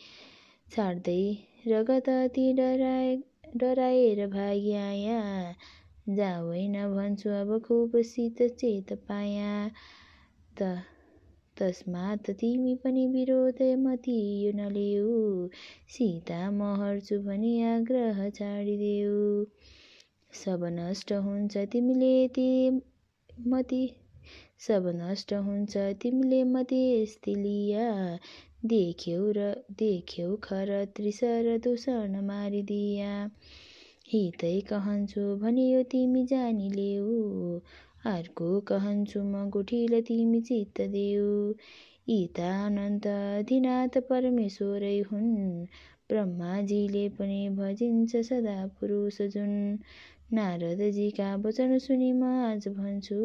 छाड्दै 0.74 1.20
रगत 1.66 2.08
अति 2.08 2.52
डराए 2.52 3.14
डराएर 3.56 4.26
भाग्याया 4.26 5.20
जावैन 6.16 6.74
भन्छु 6.94 7.30
अब 7.30 7.58
खुब 7.68 8.00
शीत 8.10 8.42
चेत 8.42 8.92
पाया। 9.08 9.52
त 10.60 10.72
तस्मात 11.60 12.30
तिमी 12.40 12.74
पनि 12.84 13.06
विरोध 13.06 13.62
मती 13.84 14.18
यो 14.40 14.52
नलेऊ 14.56 15.46
सीता 15.98 16.42
म 16.50 16.74
हर्छु 16.82 17.20
भनी 17.30 17.54
आग्रह 17.68 18.28
छाडिदेऊ 18.40 19.22
सब 20.34 20.64
नष्ट 20.72 21.12
हुन्छ 21.24 21.56
तिमीले 21.72 22.14
ती 22.36 22.46
मती। 23.48 23.84
सब 24.66 24.86
नष्ट 24.96 25.32
हुन्छ 25.46 25.76
तिमीले 26.02 26.42
मती 26.44 26.80
यस्ती 27.02 27.34
लिया 27.34 27.86
देख्यौ 28.72 29.20
र 29.36 29.44
देख्यौ 29.82 30.34
खर 30.46 30.72
त्रिसर 30.96 31.50
दूषण 31.66 32.18
मारिदिया। 32.30 33.12
हितै 34.12 34.54
कहन्छु 34.72 35.24
भनियो 35.42 35.82
तिमी 35.94 36.24
जानिलेऊ 36.32 37.16
अर्को 38.14 38.50
कहन्छु 38.72 39.22
म 39.24 39.48
गुठील 39.50 40.00
तिमी 40.08 40.40
चित्त 40.50 40.80
देऊ। 40.96 41.32
यी 42.08 42.20
अनन्त 42.46 43.06
अधिनाथ 43.16 44.00
परमेश्वरै 44.10 44.96
हुन्। 45.12 45.30
ब्रह्माजीले 46.08 47.08
पनि 47.18 47.38
भजिन्छ 47.58 48.24
सदा 48.30 48.56
पुरुष 48.80 49.20
जुन। 49.36 49.54
नारदजीका 50.36 51.28
वचन 51.46 51.76
सुनि 51.86 52.10
म 52.12 52.30
आज 52.46 52.68
भन्छु 52.78 53.18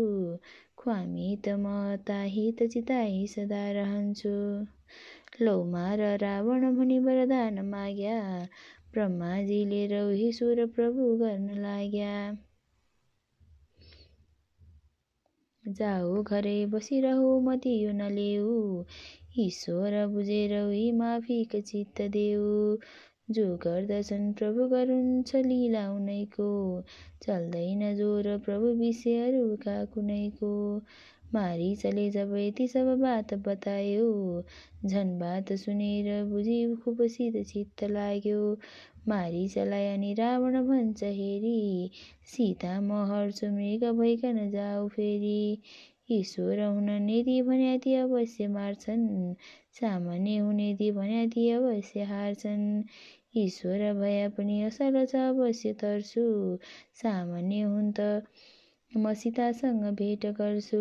त 1.45 1.55
म 1.63 1.73
ताहित 2.07 2.63
चिताई 2.73 3.25
सदा 3.33 3.61
रहन्छु। 3.79 4.33
लौ 5.45 5.55
मार 5.71 6.01
रावण 6.25 6.69
भनी 6.77 6.99
वरदान 7.07 7.59
माग्या 7.69 8.19
ब्रह्माजीले 8.93 9.85
रौही 9.95 10.31
सुर 10.41 10.65
प्रभु 10.77 11.09
गर्न 11.23 11.59
लाग्या। 11.65 12.13
जाऊ 15.65 16.21
घरै 16.23 16.53
बसिरहु 16.73 17.25
मती 17.47 17.71
यो 17.79 17.91
नलेऊ 17.97 18.53
ईश्वर 19.43 19.95
बुझेर 20.13 20.53
माफिक 21.01 21.55
चित्त 21.67 22.01
देऊ। 22.15 22.47
जो 23.37 23.43
गर्दछन् 23.63 24.31
प्रभु 24.37 24.67
गरुन्छ 24.69 25.35
लीला 25.47 25.81
उनैको। 25.95 26.45
चल्दैन 27.25 27.81
जोर 27.97 28.27
प्रभु 28.45 28.67
विषयहरूका 28.79 29.75
कुनैको। 29.93 30.49
मारिचले 31.33 32.09
जब 32.11 32.33
यति 32.37 32.67
सब 32.67 32.87
बात 33.01 33.33
बतायो। 33.47 34.07
झन 34.85 35.17
बात 35.19 35.51
सुनेर 35.63 36.09
बुझी 36.31 36.57
खुब 36.85 37.05
चित्त 37.17 37.83
लाग्यो। 37.91 38.41
मारिचलाई 39.07 39.85
अनि 39.93 40.13
रावण 40.19 40.61
भन्छ 40.67 41.03
हेरी। 41.03 41.91
सीता 42.33 42.79
म 42.81 43.05
हर्छु 43.11 43.47
मृग 43.59 43.85
भइकन 43.99 44.49
जाऊ 44.51 44.87
फेरि। 44.97 45.39
ईश्वर 46.11 46.59
हुन 46.63 46.89
निधि 47.01 47.41
भन्याती 47.47 47.93
अवश्य 47.95 48.47
मार्छन्। 48.47 49.07
सामान्य 49.79 50.37
हुनेदी 50.37 50.89
भन्याती 50.91 51.49
अवश्य 51.51 52.03
हार्छन्। 52.13 52.65
ईश्वर 53.33 53.79
भया 53.93 54.29
पनि 54.37 54.61
असल 54.63 54.95
छ 55.05 55.15
अवश्य 55.23 55.71
तर्छु। 55.81 56.21
सामान्य 57.01 57.61
हुन् 57.63 57.91
त 57.99 58.07
म 58.91 59.13
सीतासँग 59.15 59.83
भेट 59.97 60.25
गर्छु। 60.39 60.79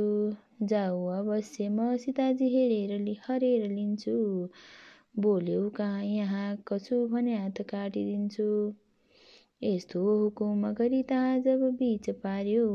जाऊ 0.67 1.05
अवश्य 1.17 1.69
म 1.69 1.97
सीताजी 2.05 2.49
हेरेर 2.55 2.95
हरेर 3.29 3.69
लिन्छु। 3.71 4.17
बोल्यौ 5.21 5.69
कहाँ 5.77 6.03
यहाँ 6.05 6.49
कछु 6.69 7.07
भन्या 7.13 7.49
त 7.51 7.69
काटिदिन्छु। 7.71 8.49
यस्तो 9.63 10.01
हुकुम 10.19 10.71
गरी 10.73 11.03
तहाँ 11.11 11.39
जब 11.41 11.63
बिच 11.79 12.11
पार्यो। 12.25 12.67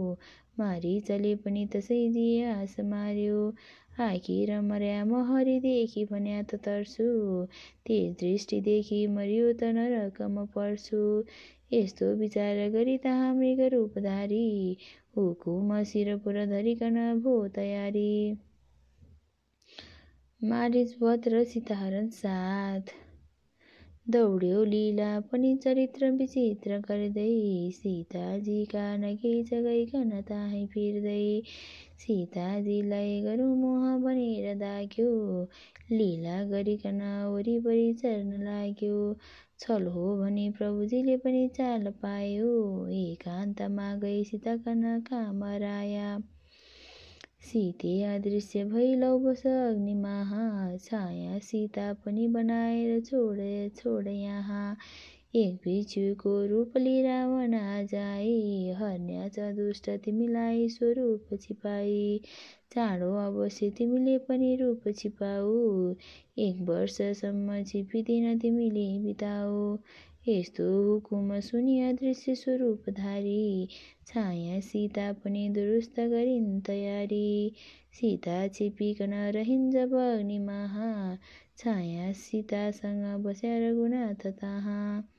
मारिचले 0.60 1.36
पनि 1.44 1.65
तसै 1.75 2.00
दिए 2.10 2.44
आस 2.51 2.75
मार्यो। 2.89 3.38
आखिर 4.01 4.59
मर्या 4.62 5.03
म 5.05 5.21
हरिदेखि 5.29 6.03
भन्या 6.12 6.41
त 6.51 6.55
तर्छु। 6.65 7.05
तेज 7.88 8.15
दृष्टि 8.21 8.59
देखि 8.67 9.00
मर्यो 9.17 9.51
त 9.62 9.69
नरकमा 9.77 10.45
पर्छु। 10.55 11.01
यस्तो 11.73 12.13
विचार 12.17 12.57
गरी 12.71 12.97
तहाँ 13.05 13.33
मृग 13.35 13.62
रूपधारी 13.73 14.45
हुकुम 15.17 15.71
शिरपुर 15.93 16.45
धरिकन 16.55 16.97
भो 17.23 17.35
तयारी। 17.55 18.09
मारिजवध 20.41 21.27
र 21.33 21.43
सीताहरण 21.51 22.07
साथ। 22.15 22.93
दौड्यो 24.05 24.63
लीला 24.63 25.05
पनि 25.31 25.50
चरित्र 25.63 26.07
विचित्र 26.15 26.77
गर्दै। 26.88 27.27
सीताजीका 27.75 28.81
नगे 29.03 29.31
जगैकन 29.51 30.12
ताहै 30.27 30.60
फिर्दै। 30.74 31.22
सीताजीलाई 32.03 33.15
गरौँ 33.27 33.48
मोह 33.62 33.86
भनेर 34.03 34.50
दाग्यो। 34.60 35.07
लीला 35.93 36.36
गरिकन 36.51 37.00
वरिपरि 37.36 37.88
चर्न 38.03 38.43
लाग्यो। 38.43 39.00
छल 39.65 39.88
हो 39.95 40.05
भने 40.19 40.45
प्रभुजीले 40.60 41.17
पनि 41.25 41.48
चाल 41.57 41.91
पायो। 42.03 42.51
एकान्तमा 43.00 43.89
गई 44.05 44.24
सीताकन 44.31 44.86
काम 45.12 45.43
राया। 45.65 46.13
सीते 47.43 47.91
अदृश्य 48.03 48.63
भई 48.65 48.93
लौबस 48.95 49.41
अग्निमाहा 49.47 50.43
छाया 50.77 51.39
सीता 51.39 51.91
पनि 52.05 52.27
बनाएर 52.27 53.00
छोड 53.01 53.39
छोड 53.77 54.07
यहाँ। 54.07 54.77
एक 55.35 55.55
भिक्षुको 55.63 56.33
रूपले 56.45 57.01
रावण 57.03 57.53
आजाई 57.53 58.73
हर्न्याच 58.77 59.39
दुष्ट 59.57 59.89
तिमीलाई 60.05 60.67
स्वरूप 60.69 61.33
छिपाई। 61.41 62.19
चाँडो 62.73 63.12
अवश्य 63.25 63.69
तिमीले 63.77 64.17
पनि 64.29 64.55
रूप 64.55 64.88
छिपाऊ। 64.97 65.93
एक 66.47 66.62
वर्षसम्म 66.69 67.63
छिपिदिन 67.63 68.39
तिमीले 68.39 68.88
बिताऊ। 69.03 69.77
यस्तो 70.27 70.63
हुकुम 70.63 71.39
सुनि 71.39 71.80
अदृश्य 71.80 72.36
स्वरूपधारी। 72.36 73.68
छाया 74.08 74.60
सीता 74.60 75.13
पनि 75.13 75.50
दुरुस्त 75.50 76.00
गरिन् 76.00 76.62
तयारी। 76.62 77.53
सीता 77.94 78.48
छिपिकन 78.48 79.13
रहिन् 79.13 79.72
जब 79.72 79.94
अग्निमाहा। 79.94 81.18
छाया 81.58 82.12
सीतासँग 82.12 83.24
बस्या 83.24 83.58
रघुनाथ 83.58 84.27
तहाँ। 84.27 85.10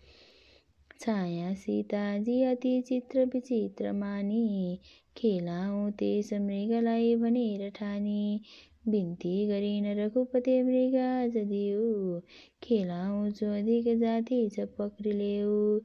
छाया 1.01 1.55
सीताजी 1.55 2.43
अति 2.43 2.81
चित्र 2.81 3.25
विचित्र 3.25 3.93
मानी। 3.93 4.79
खेलाउँ 5.17 5.91
त्यस 5.93 6.33
मृगलाई 6.33 7.17
भनेर 7.17 7.71
ठानी। 7.71 8.41
बिन्ती 8.89 9.47
गरिन 9.49 9.87
रघुपति 9.99 10.63
मृग 10.63 10.95
आज 11.01 11.37
दियो 11.37 12.21
खेलाउँछु 12.63 13.47
अधिक 13.59 13.87
जाति 14.01 14.49
छ 14.57 14.67
पक्रिलेऊ 14.79 15.79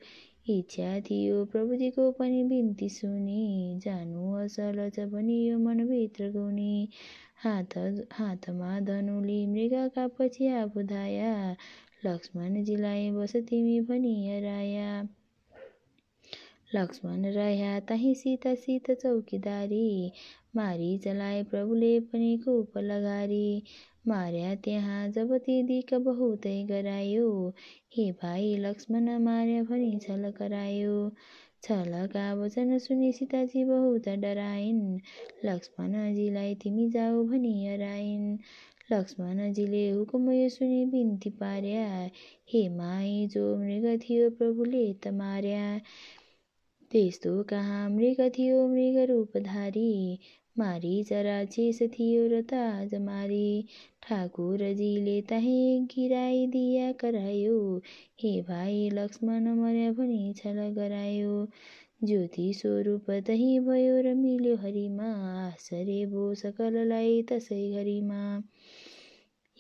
इच्छा 0.56 1.00
थियो 1.00 1.44
प्रभुजीको 1.51 2.10
पनि 2.20 2.44
बिन्ती 2.50 2.89
सुनि। 2.89 3.79
जानु 3.84 4.34
असल 4.44 4.89
छ 4.96 5.06
भनी 5.13 5.38
यो 5.48 5.58
मनभित्र 5.60 6.29
गुनी। 6.32 6.88
हात 7.44 7.77
हातमा 8.13 8.79
धनुली 8.89 9.46
मृगका 9.48 10.08
पछि 10.20 10.48
आफू 10.62 10.84
धाया 10.91 11.56
लक्ष्मणजीलाई 12.06 13.10
बस 13.12 13.36
तिमी 13.50 13.79
भनी 13.89 14.15
हराया। 14.27 14.91
लक्ष्मण 16.76 17.26
रह्या 17.26 17.80
तही 17.80 18.16
सीता 18.16 18.56
सीत 18.56 18.92
चौकीदारी. 18.92 20.12
मारी 20.56 20.98
चलाए 20.98 21.44
प्रभुले 21.44 22.00
पनि 22.00 22.38
खुप 22.38 22.78
लगारी. 22.78 23.64
मार्या 24.08 24.56
त्यहाँ 24.56 25.10
जब 25.10 25.34
दिक 25.50 25.94
बहुतै 25.94 26.64
गरायो. 26.64 27.54
हे 27.98 28.12
भाइ 28.12 28.56
लक्ष्मण 28.58 29.10
मार्या 29.24 29.64
भनी 29.64 29.98
छल 30.00 30.32
करायो. 30.32 31.10
छलका 31.64 32.34
वचन 32.34 32.78
सुनि 32.78 33.12
सीताजी 33.12 33.64
बहुत 33.66 34.10
डराइन्. 34.10 35.00
लक्ष्मणजीलाई 35.46 36.56
तिमी 36.56 36.89
जाऊ 36.89 37.24
भनी 37.28 37.67
हराइन् 37.67 38.38
लक्ष्मणजीले 38.91 39.89
हुकुम 39.89 40.32
यो 40.32 40.50
सुनि 40.50 40.86
बिन्ती 40.86 41.30
पार्या. 41.30 42.10
हे 42.54 42.67
माई 42.70 43.28
जो 43.34 43.58
मृग 43.58 44.00
थियो 44.02 44.30
प्रभुले 44.30 44.93
त 44.93 45.08
मार्या. 45.08 45.80
त्यस्तो 46.91 47.41
कहाँ 47.49 47.89
मृग 47.89 48.21
थियो 48.38 48.67
मृग 48.67 48.97
रूपधारी 49.10 49.89
मारी 50.60 50.93
चराचेस 51.10 51.80
थियो 51.93 52.23
र 52.32 52.41
ताज 52.52 52.95
मारी। 53.02 53.65
ठाकुरजीले 54.04 55.21
तही 55.30 55.58
गिराइदिया 55.93 56.91
करायो। 57.04 57.60
हे 58.23 58.32
भाइ 58.49 58.89
लक्ष्मण 58.93 59.47
मर्या 59.60 59.91
भनी 59.91 60.34
छल 60.38 60.60
गरायो। 60.78 61.47
ज्योति 62.04 62.54
स्वरूप 62.54 63.12
तही 63.28 63.60
भयो 63.60 64.02
र 64.02 64.13
मिल्यो 64.15 64.56
हरिमा। 64.58 65.12
आश्चर्य 65.45 66.06
भो 66.13 66.34
सकललाई 66.43 67.21
तसै 67.32 67.62
घरिमा। 67.71 68.21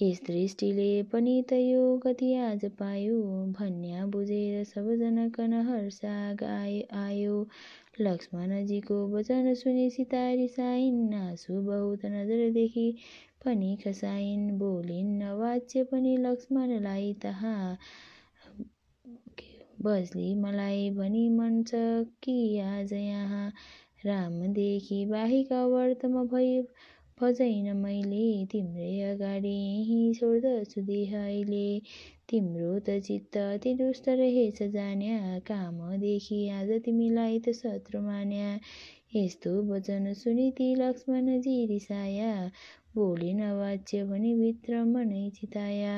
यस 0.01 0.19
दृष्टिले 0.27 0.83
पनि 1.11 1.31
त 1.49 1.53
यो 1.53 1.79
गति 2.03 2.27
आज 2.41 2.63
पायो 2.79 3.15
भन्या 3.57 4.05
बुझेर 4.11 4.63
सबजना 4.65 5.27
कन 5.37 5.53
हर्ष 5.69 5.99
आयो। 6.05 7.33
लक्ष्मणजीको 8.01 8.99
वचन 9.15 9.53
सुनि 9.61 9.89
सीता 9.95 10.21
रिसाइन् 10.41 11.13
आँसु 11.15 11.61
बहुत 11.61 12.05
नजरदेखि 12.13 12.87
पनि 13.45 13.75
खसाइन्। 13.83 14.47
बोलिन् 14.59 15.21
अवाच्य 15.31 15.83
पनि 15.91 16.15
लक्ष्मणलाई 16.27 17.13
तहाँ 17.23 17.77
बजली 19.83 20.33
मलाई 20.35 20.89
भनी 20.95 21.27
मन 21.29 21.63
छ 21.63 21.75
कि 22.23 22.37
आज 22.59 22.93
यहाँ 22.93 23.51
रामदेखि 24.05 25.05
बाहेक 25.05 25.51
अवर्तमा 25.53 26.23
भई 26.33 26.61
भजैन 27.21 27.65
मैले 27.77 28.25
तिम्रै 28.51 28.91
अगाडि 29.05 29.49
यहीँ 29.49 30.13
छोड्दछु 30.13 30.81
देह 30.89 31.15
तिम्रो 32.29 32.69
त 32.79 32.95
चित्त 33.07 33.37
दुष्ट 33.81 34.07
रहेछ 34.19 34.61
जान्या 34.75 35.39
कामदेखि 35.47 36.39
आज 36.59 36.71
तिमीलाई 36.85 37.39
त 37.39 37.53
शत्रु 37.57 38.01
मान्या। 38.01 38.51
यस्तो 39.15 39.51
वचन 39.71 40.13
सुनि 40.13 40.49
ती 40.57 40.67
लक्ष्मणजी 40.75 41.55
रिसाया 41.65 42.31
बोलिन 42.95 43.41
वाच्य 43.59 44.03
भनी 44.05 44.33
भित्र 44.35 44.83
मनै 44.93 45.29
चिताया। 45.35 45.95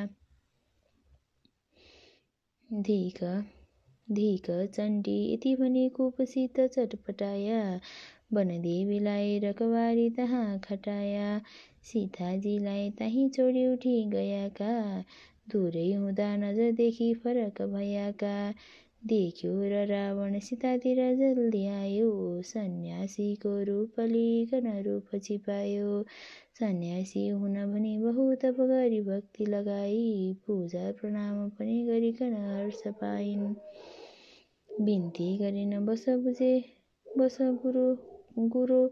धिक 2.70 3.20
धिक 4.08 4.50
चण्डी 4.76 5.18
यति 5.34 5.56
भने 5.56 5.88
कुपसित 5.90 6.60
चटपटाया। 6.76 7.62
वनदेवीलाई 8.32 9.40
रकवारी 9.44 10.10
तहाँ 10.18 10.60
खटाया। 10.60 11.40
सीताजीलाई 11.84 12.90
तहीँ 13.00 13.30
छोडी 13.30 13.66
उठी 13.68 13.96
गएका 14.10 14.74
दूरै 15.52 15.92
हुँदा 15.94 16.36
नजरदेखि 16.38 17.14
फरक 17.24 17.62
भएका 17.74 18.36
देख्यो 19.08 19.52
र 19.70 19.86
रावण 19.90 20.40
सीतातिर 20.40 21.00
जल्दी 21.18 21.66
आयो 21.68 22.10
सन्यासीको 22.46 23.54
रूप 23.70 24.00
लिकन 24.12 24.68
रूप 24.88 25.16
छिपायो। 25.24 26.04
सन्यासी 26.60 27.28
हुन 27.30 27.56
भनी 27.72 27.98
बहुत 27.98 28.46
गरी 28.60 29.02
भक्ति 29.02 29.46
लगाई। 29.46 30.06
पूजा 30.48 30.92
प्रणाम 31.02 31.50
पनि 31.60 31.84
गरिकन 31.88 32.34
हर्ष 32.46 32.82
पाइन्। 33.02 33.54
बिन्ती 34.70 35.38
गरिन 35.38 35.86
बस 35.86 36.06
बुझे 36.24 36.54
बस 37.06 37.38
गुरु 37.64 37.86
गुरु 38.40 38.88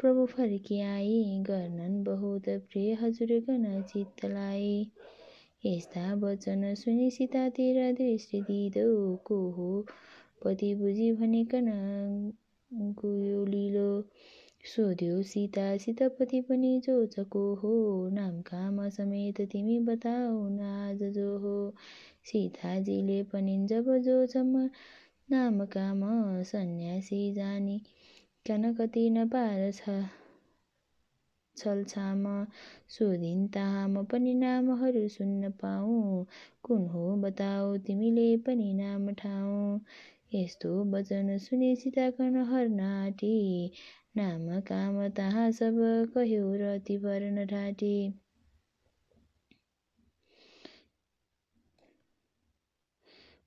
प्रभु 0.00 0.24
फर्किआई 0.26 1.42
गर्नन् 1.46 2.02
बहुत 2.04 2.48
प्रिय 2.70 2.92
हजुरगण 3.02 3.80
चित्तलाई। 3.82 4.90
यस्ता 5.66 6.12
वचन 6.22 6.74
सुनि 6.74 7.10
सीतातिर 7.10 7.76
दृष्टि 7.98 8.40
दिँदो 8.48 9.14
को 9.26 9.38
हो 9.56 9.70
पति 10.44 10.74
बुझी 10.74 11.12
भनेकन 11.12 11.68
गयो 12.70 13.44
लिलो। 13.46 14.02
सोध्यो 14.64 15.22
सीता 15.22 15.76
सीतापति 15.76 16.40
पनि 16.48 16.80
जो 16.86 17.04
छ 17.06 17.24
को 17.30 17.42
हो 17.62 17.74
नाम 18.12 18.40
काम 18.42 18.88
समेत 18.88 19.40
तिमी 19.52 19.78
बताऊ 19.88 20.48
न 20.48 20.60
आज 20.60 21.02
जो 21.14 21.38
हो। 21.38 21.56
सीताजीले 22.26 23.22
पनि 23.32 23.58
जब 23.70 23.96
जो 24.04 24.24
छ 24.26 24.36
नाम 25.28 25.64
काम 25.72 26.00
सन्यासी 26.44 27.32
जानी 27.34 27.80
कन 28.46 28.72
कति 28.74 29.08
नपार 29.12 29.70
छ 29.74 29.98
छलछाम 31.56 32.22
सोधिन् 32.90 33.46
तहाँ 33.48 33.86
म 33.88 34.02
पनि 34.06 34.32
नामहरू 34.36 35.02
सुन्न 35.10 35.50
पाऊँ। 35.58 36.24
कुन 36.64 36.86
हो 36.88 37.04
बताऊ 37.18 37.76
तिमीले 37.86 38.26
पनि 38.42 38.72
नाम 38.74 39.10
ठाउँ 39.16 39.80
यस्तो 40.34 40.72
वचन 40.92 41.36
सुनि 41.40 41.74
सीताकन 41.76 42.36
हर्न 42.50 42.80
आँटी 42.82 43.34
नाम 44.16 44.48
काम 44.66 45.06
तहाँ 45.16 45.50
सब 45.54 45.80
कह्यो 46.14 46.52
र 46.58 46.78
ती 46.84 46.98
भर्न 47.00 47.44
ढाँटी। 47.48 47.94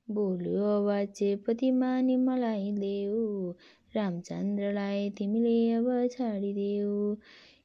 बोल्यो 0.08 0.68
अवाच्य 0.72 1.36
पतिमानी 1.44 2.16
मलाई 2.22 2.72
लेऊ। 2.74 3.24
रामचन्द्रलाई 3.96 5.10
तिमीले 5.18 5.58
अब 5.74 5.88
छाडिदेऊ। 6.12 6.96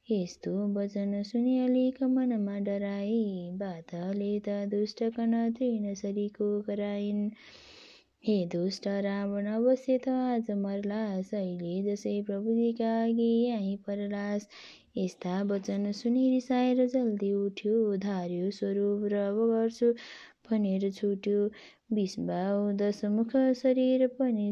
यस्तो 0.09 0.51
वचन 0.75 1.21
सुनि 1.23 1.57
अलिक 1.65 2.01
मनमा 2.15 2.57
डराई 2.67 3.19
बाधले 3.59 4.31
त 4.47 4.55
दुष्ट 4.73 5.03
कन 5.17 5.35
तृणसरीको 5.59 6.49
कराइन्। 6.69 7.29
हे 8.23 8.33
दुष्ट 8.53 8.87
रावण 9.03 9.45
अवश्य 9.53 9.97
त 10.05 10.09
आज 10.25 10.51
मरलास 10.57 11.33
अहिले 11.35 11.75
जसै 11.83 12.15
प्रभुजीका 12.27 12.91
अघि 13.03 13.29
यहीँ 13.45 13.75
परलास। 13.87 14.47
यस्ता 14.97 15.41
वचन 15.51 15.91
सुनि 16.01 16.29
रिसाएर 16.29 16.85
जल्दी 16.93 17.31
उठ्यो 17.45 17.75
धार्यो 18.03 18.49
स्वरूप 18.59 19.05
र 19.13 19.23
अब 19.27 19.39
गर्छु 19.51 19.91
भनेर 20.51 20.89
छुट्यो। 20.91 21.49
विषबाउ 21.95 22.71
दशमुख 22.77 23.35
शरीर 23.61 24.07
पनि 24.19 24.51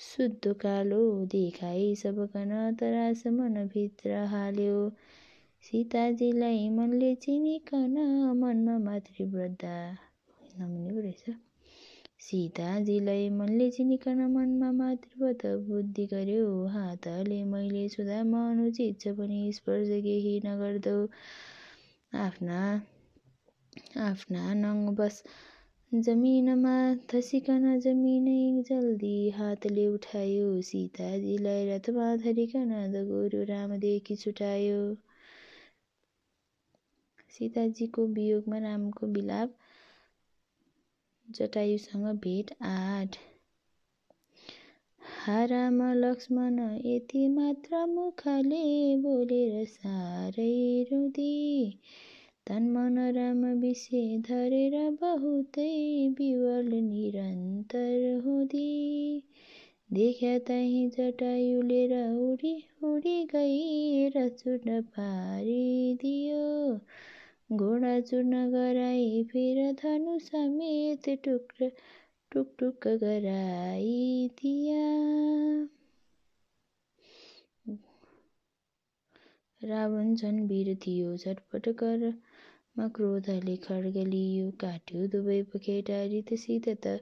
शुद्ध 0.00 0.52
कालो 0.60 1.00
देखाई 1.32 1.94
सबकन 1.96 2.50
तरास 2.80 3.22
मनभित्र 3.38 4.24
हाल्यो। 4.28 4.78
सीताजीलाई 5.64 6.68
मनले 6.70 7.14
चिनिकन 7.22 7.96
मनमा 8.40 8.76
मातृव्रद्धा 8.84 9.74
नमुनि 10.60 11.00
रहेछ। 11.00 11.34
सीताजीलाई 12.20 13.28
मनले 13.36 13.70
चिनिकन 13.70 14.20
मनमा 14.32 14.70
मातृवत 14.72 15.46
बुद्धि 15.68 16.06
गर्यो। 16.06 16.48
हातले 16.74 17.42
मैले 17.52 17.88
छुँदा 17.88 18.22
म 18.24 18.42
अनुचित 18.50 19.00
छ 19.00 19.14
भने 19.18 19.40
स्पर्श 19.52 19.88
केही 20.06 20.34
नगर्दौ। 20.46 20.96
आफ्ना 22.12 22.60
आफ्ना 24.04 24.42
नङ 24.56 24.78
बस 24.96 25.22
जमिनमा 25.92 26.72
धसिकन 27.12 27.64
जमिनै 27.84 28.34
जल्दी 28.66 29.14
हातले 29.30 29.86
उठायो। 29.94 30.50
सीताजीलाई 30.68 31.64
रथमा 31.68 32.04
धरिकन 32.16 32.74
दगोरो 32.92 33.40
रामदेखि 33.48 34.16
छुटायो। 34.16 34.76
सीताजीको 37.30 38.06
वियोगमा 38.18 38.58
रामको 38.58 39.06
विलाप 39.16 39.56
जटायुसँग 41.28 42.06
भेट 42.20 42.52
आठ। 42.68 43.18
हाराम 45.02 45.82
लक्ष्मण 45.96 46.58
यति 46.86 47.26
मात्र 47.28 47.84
मुखले 47.86 48.62
बोलेर 49.02 49.64
साह्रै 49.66 50.52
रुदी। 50.92 51.34
तन 52.46 52.68
मन 52.72 52.98
राम 53.16 53.44
विषय 53.60 54.16
धरेर 54.28 54.74
बहुतै 55.00 55.68
विवल 56.18 56.70
निरन्तर 56.82 58.20
हुँदी। 58.24 59.22
देख्या 59.92 60.38
तही 60.48 60.86
जटायुलेर 60.96 61.92
उडी 62.30 62.54
उडी 62.90 63.24
गई 63.34 64.08
र 64.16 64.28
चुर्न 64.38 64.80
पारिदियो 64.96 66.44
घोडा 67.56 67.98
चूर्ण 68.00 68.44
गराई 68.52 69.22
फेर 69.32 69.60
धनु 69.82 70.18
समेत 70.26 71.08
टुक्र 71.24 71.70
टुकटुक 72.32 72.86
गराइदिया 73.02 74.84
रावण 79.62 80.14
झन् 80.14 80.46
वीर 80.48 80.74
थियो 80.82 81.16
झटपट 81.16 81.68
करमा 82.76 82.86
क्रोधले 82.96 83.54
खड्ग 83.62 83.96
लियो 84.08 84.50
काट्यो 84.60 85.06
दुवै 85.12 85.36
पखेटा 85.52 85.96
रितसित 86.12 86.68
त 86.84 86.92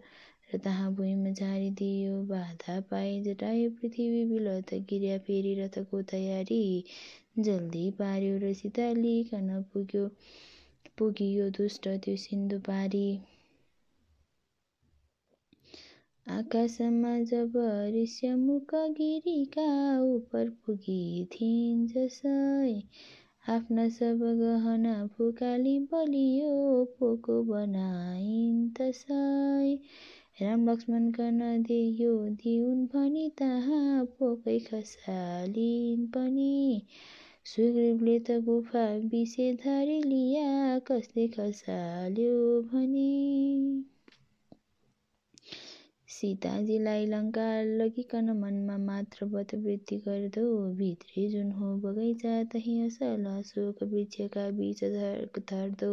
र 0.51 0.59
तहाँ 0.65 0.89
भुइँमा 0.95 1.33
झारिदियो 1.33 2.15
बाधा 2.31 2.77
पाए 2.91 3.13
जटायो 3.25 3.71
पृथ्वी 3.81 4.25
बिलत 4.31 4.73
गिर्या 4.91 5.19
फेरि 5.27 5.55
रथको 5.61 6.03
तयारी। 6.13 6.61
जल्दी 7.41 7.85
पार्यो 7.99 8.39
र 8.45 8.53
सीता 8.63 8.91
लिकन 9.01 9.51
पुग्यो 9.75 10.07
पुगियो 10.99 11.51
दुष्ट 11.59 11.89
त्यो 12.05 12.17
सिन्धु 12.23 12.59
पारी 12.67 13.07
आकाशमा 16.27 17.13
जब 17.29 17.53
ऋष्यमुख 17.95 18.75
गिरीका 18.97 19.69
उपर 20.09 20.51
पुगिथिन् 20.67 21.87
जसै 21.89 22.73
आफ्ना 23.53 23.89
सब 23.89 24.19
गहना 24.39 24.95
फुकाली 25.07 25.79
बलियो 25.93 26.49
पोको 26.99 27.37
बनाइन् 27.45 28.59
तसै 28.79 29.71
राम 30.43 30.69
लक्ष्मणका 30.71 31.31
नदेख्यो 31.31 32.13
दिउन् 32.43 32.85
भनी 32.95 33.29
तहाँ 33.39 34.05
पोकै 34.19 34.59
खसालिन् 34.67 36.07
पनि। 36.17 36.83
सुग्रीवले 37.55 38.19
त 38.19 38.39
गुफा 38.49 38.87
विषे 39.15 39.53
धरी 39.65 40.01
लिया 40.03 40.79
कसले 40.91 41.29
खसाल्यो 41.39 42.35
भने। 42.73 43.11
सीताजीलाई 46.19 47.05
लङ्का 47.07 47.47
लगिकन 47.81 48.31
मनमा 48.39 48.77
मात्र 48.87 49.27
वृद्धि 49.35 49.97
गर्दो। 50.07 50.45
भित्री 50.79 51.29
जुन 51.35 51.51
हो 51.59 51.75
बगैँचा 51.85 52.33
तही 52.55 52.79
असल 52.87 53.25
अशोक 53.33 53.83
वृक्षका 53.93 54.49
बीच 54.61 54.85
धर्दो। 55.51 55.91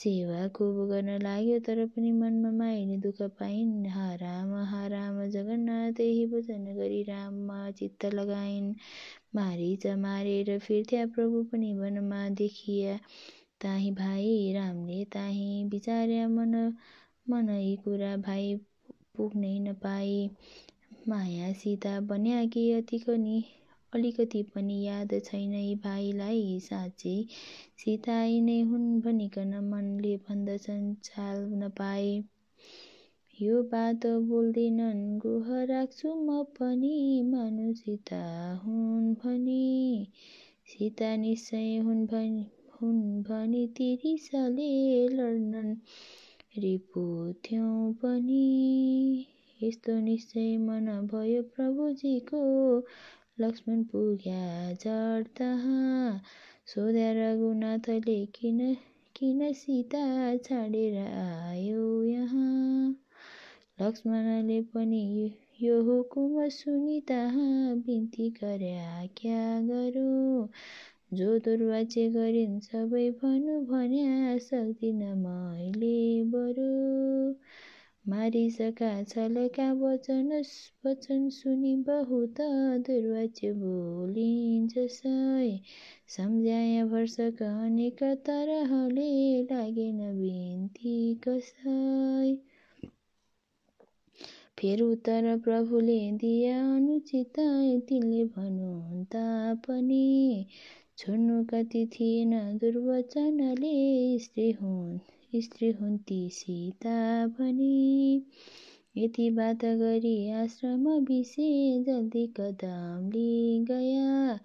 सेवा 0.00 0.46
खुब 0.56 0.76
गर्न 0.90 1.18
लाग्यो 1.22 1.58
तर 1.68 1.84
पनि 1.94 2.10
मनमा 2.12 2.50
माइने 2.58 2.96
दुःख 3.06 3.22
पाइन्। 3.38 3.86
हाराम 3.96 4.52
हाराम 4.72 5.24
जगन्नाथ 5.36 6.00
यही 6.00 6.26
वचन 6.34 6.64
गरी 6.76 7.02
राममा 7.08 7.70
चित्त 7.78 8.04
लगाइन्। 8.14 8.72
मारिच 9.34 9.86
मारेर 10.06 10.58
फिर्थ्या 10.66 11.06
प्रभु 11.16 11.42
पनि 11.52 11.72
वनमा 11.78 12.28
देखिया। 12.42 12.98
ताही 13.62 13.90
भाइ 13.92 14.52
रामले 14.54 15.04
ताही 15.14 15.64
विचार्या 15.72 16.28
मन 16.28 16.54
मन 17.30 17.46
कुरा 17.84 18.16
भाइ 18.26 18.54
पुग्नै 19.18 19.54
नपाए 19.60 20.18
माया 21.08 21.52
सीता 21.60 21.98
बन्या 22.10 22.44
कि 22.54 22.70
अतिकनि 22.72 23.38
अलिकति 23.92 24.42
पनि 24.54 24.80
याद 24.82 25.14
छैन 25.24 25.52
यी 25.54 25.74
भाइलाई 25.84 26.58
साँच्चै। 26.62 27.14
सीता 27.82 28.16
नै 28.46 28.60
हुन् 28.70 28.88
भनिकन 29.00 29.54
मनले 29.64 30.16
भन्दछन् 30.28 30.88
चाल 31.04 31.44
नपाए 31.62 32.10
यो 33.38 33.62
बात 33.72 34.06
बोल्दैनन् 34.28 35.02
गुह 35.18 35.50
राख्छु 35.70 36.14
म 36.14 36.42
पनि 36.58 36.94
मानु 37.26 37.72
सीता 37.80 38.22
हुन् 38.64 39.14
भनी। 39.22 40.06
सीता 40.66 41.10
निश्चय 41.16 41.76
हुन् 41.86 42.06
भनी 42.06 42.46
हुन् 42.74 43.02
भनी 43.22 43.66
तिरिसले 43.76 44.70
लड्नन्। 45.08 45.74
रिपु 46.58 47.32
थियौँ 47.44 47.92
पनि। 47.92 49.26
यस्तो 49.62 50.00
निश्चय 50.00 50.56
मन 50.56 51.08
भयो 51.12 51.42
प्रभुजीको। 51.42 52.42
लक्ष्मण 53.40 53.82
पुग्या 53.82 54.72
जड 54.72 55.26
तहाँ। 55.38 56.22
सोध्या 56.66 57.12
रघुनाथले 57.12 58.26
किन 58.26 58.76
किन 59.16 59.52
सीता 59.52 60.36
छाडेर 60.36 60.96
आयो 60.98 62.02
यहाँ? 62.02 62.96
लक्ष्मणले 63.82 64.60
पनि 64.62 65.30
यो 65.62 65.82
हुकुम 65.82 66.48
सुनि 66.48 67.00
तहाँ 67.08 67.76
बिन्ती 67.76 68.30
गर्या 68.30 69.06
क्या 69.06 69.60
गरौँ? 69.60 70.48
जो 71.10 71.26
दुर्वाच्य 71.44 72.02
गरिन् 72.14 72.58
सबै 72.60 73.04
भनु 73.20 73.52
भन्या 73.66 74.32
सक्दिन 74.38 74.98
मैले 75.18 75.92
बरु। 76.32 76.66
मारिसका 78.04 78.90
छलका 79.04 79.66
वचन 79.80 80.28
वचन 80.86 81.28
सुनि 81.30 81.74
बहुत 81.86 82.40
दुर्वाच्य 82.86 83.52
बोलिन् 83.62 84.68
जसै 84.68 85.48
सम्झाया 86.16 86.84
भर्सक 86.92 87.42
अनेक 87.42 88.02
तरहले 88.28 89.10
लागेन 89.50 89.98
बिन्ती 90.20 90.96
कसै। 91.28 92.34
फेर 94.58 94.80
उत्तर 94.82 95.36
प्रभुले 95.44 95.98
दिया 96.20 96.56
अनुचित 96.76 97.38
तिनले 97.88 98.24
भनुन् 98.36 99.04
तापनि। 99.14 100.46
छोड्नु 100.98 101.44
कति 101.44 101.86
थिएन 101.86 102.58
दुर्वचनले 102.58 104.18
स्त्री 104.18 104.50
हुन् 104.52 104.98
स्त्री 105.42 105.70
हुन् 105.70 105.98
ती 105.98 106.28
सीता 106.30 107.26
भनी। 107.26 108.22
यति 108.96 109.30
बात 109.30 109.64
गरी 109.64 110.30
आश्रम 110.30 111.04
बिसे 111.04 111.50
जल्दी 111.84 112.26
कदम 112.26 113.10
गया। 113.64 114.40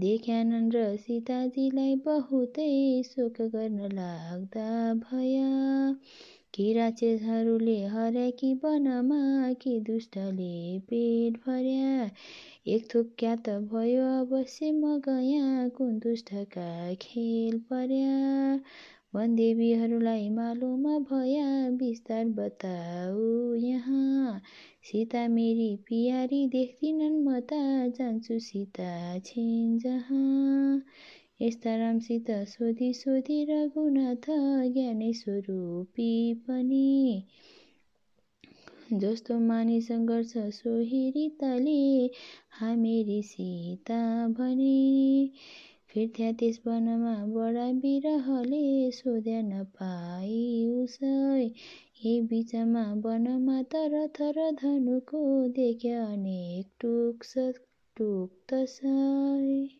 देख्यानन् 0.00 0.72
र 0.74 0.96
सीताजीलाई 0.96 1.96
बहुतै 1.96 3.02
शोक 3.06 3.42
गर्न 3.42 3.80
लाग्दा 3.92 4.94
भया। 4.94 5.50
कि 6.54 6.72
राक्षसहरूले 6.72 7.76
हर्याकी 7.86 8.52
वनमा 8.64 9.52
कि 9.62 9.78
दुष्टले 9.86 10.78
पेट 10.90 11.36
भर्या। 11.46 12.10
एक 12.74 12.88
थोक 12.94 13.10
क्या 13.18 13.34
त 13.36 13.50
भयो 13.72 14.06
अवश्य 14.20 14.70
म 14.72 14.98
गया 15.08 15.68
कुन 15.76 15.98
दुष्टका 15.98 16.68
खेल 17.02 17.58
पर्या। 17.72 18.60
वनदेवीहरूलाई 19.14 20.28
मालुम 20.30 20.82
भया 21.10 21.46
विस्तार 21.80 22.24
बताऊ 22.38 23.54
यहाँ। 23.54 24.40
सीता 24.90 25.26
मेरी 25.28 25.68
पियारी 25.88 26.46
देख्दिनन् 26.48 27.18
म 27.28 27.40
त 27.52 27.60
जान्छु 27.98 28.38
सीता 28.48 28.90
छिन् 29.26 29.78
जहाँ। 29.78 30.82
यस्ता 31.40 31.76
रामसित 31.76 32.30
सोधी 32.30 32.92
सोधी 32.94 33.44
रघुनाथ 33.44 34.26
ज्ञानै 34.72 35.12
स्वरूपी 35.12 36.34
पनि। 36.48 37.22
जस्तो 38.92 39.38
मानिस 39.38 39.88
गर्छ 39.90 40.36
सोही 40.36 41.10
रिताले 41.10 42.10
हामेरी 42.50 43.22
सीता 43.22 44.00
भने। 44.28 45.30
फिर्थ्या 45.88 46.32
त्यस 46.32 46.60
वनमा 46.66 47.14
बडा 47.26 47.70
बिरहले 47.72 48.90
सोध्या 48.90 49.40
नपाई 49.42 50.66
उसै 50.82 51.46
हे 52.00 52.20
बिचमा 52.20 52.84
वनमा 53.04 53.62
तर 53.62 54.06
थर 54.20 54.50
धनुको 54.62 55.24
देख्या 55.56 56.04
अनेक 56.06 56.66
टुक 56.80 57.24
टुक 57.96 58.30
तसै 58.52 59.77